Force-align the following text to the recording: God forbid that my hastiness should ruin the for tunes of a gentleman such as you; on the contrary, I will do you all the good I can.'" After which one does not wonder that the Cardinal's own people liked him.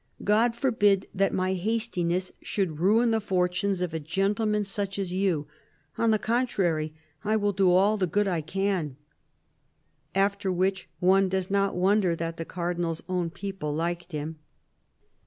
God 0.23 0.55
forbid 0.55 1.05
that 1.13 1.31
my 1.31 1.53
hastiness 1.53 2.31
should 2.41 2.79
ruin 2.79 3.11
the 3.11 3.19
for 3.21 3.47
tunes 3.47 3.81
of 3.83 3.93
a 3.93 3.99
gentleman 3.99 4.65
such 4.65 4.97
as 4.97 5.13
you; 5.13 5.45
on 5.95 6.09
the 6.09 6.17
contrary, 6.17 6.95
I 7.23 7.35
will 7.35 7.51
do 7.53 7.65
you 7.67 7.73
all 7.73 7.97
the 7.97 8.07
good 8.07 8.27
I 8.27 8.41
can.'" 8.41 8.95
After 10.15 10.51
which 10.51 10.89
one 10.99 11.29
does 11.29 11.51
not 11.51 11.75
wonder 11.75 12.15
that 12.15 12.37
the 12.37 12.45
Cardinal's 12.45 13.03
own 13.07 13.29
people 13.29 13.75
liked 13.75 14.11
him. 14.11 14.39